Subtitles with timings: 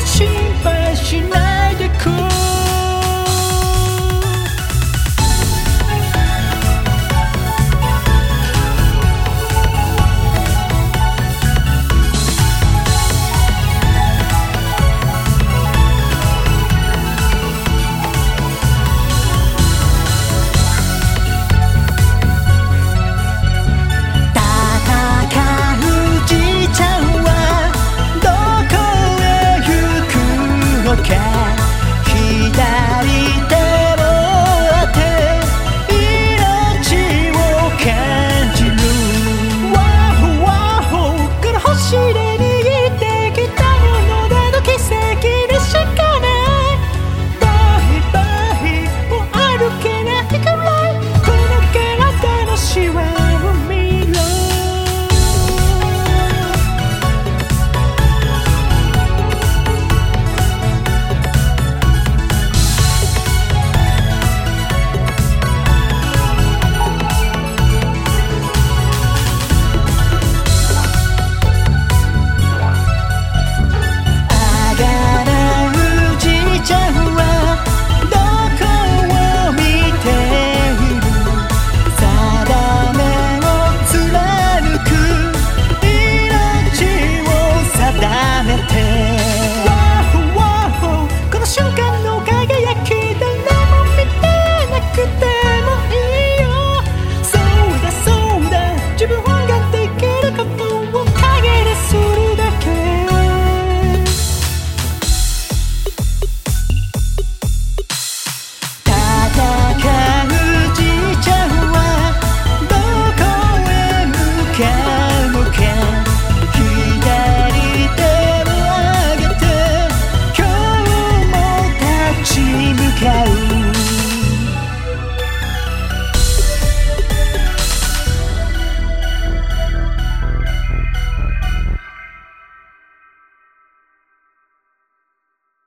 [0.00, 0.26] 不清
[0.64, 1.49] 白，是那。